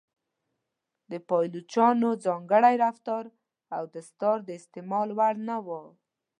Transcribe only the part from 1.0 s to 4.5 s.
د پایلوچانو ځانګړی رفتار او دستار د